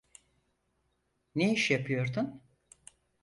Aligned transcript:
Ne 1.35 1.53
iş 1.53 1.71
yapıyordun? 1.71 2.41